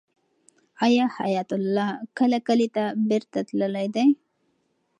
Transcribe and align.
آیا 0.85 1.05
حیات 1.17 1.49
الله 1.57 1.89
کله 2.17 2.37
کلي 2.47 2.67
ته 2.75 2.83
بېرته 3.09 3.39
تللی 3.47 3.87
دی؟ 3.95 4.05